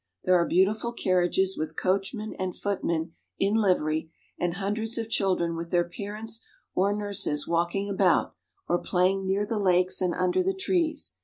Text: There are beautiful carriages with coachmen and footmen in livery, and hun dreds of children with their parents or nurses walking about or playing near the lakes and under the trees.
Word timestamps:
There 0.23 0.33
are 0.35 0.47
beautiful 0.47 0.93
carriages 0.93 1.55
with 1.55 1.75
coachmen 1.77 2.33
and 2.39 2.55
footmen 2.55 3.13
in 3.37 3.53
livery, 3.53 4.09
and 4.39 4.55
hun 4.55 4.73
dreds 4.73 4.97
of 4.97 5.11
children 5.11 5.55
with 5.55 5.69
their 5.69 5.87
parents 5.87 6.43
or 6.73 6.91
nurses 6.91 7.47
walking 7.47 7.87
about 7.87 8.33
or 8.67 8.79
playing 8.79 9.27
near 9.27 9.45
the 9.45 9.59
lakes 9.59 10.01
and 10.01 10.15
under 10.15 10.41
the 10.41 10.55
trees. 10.55 11.13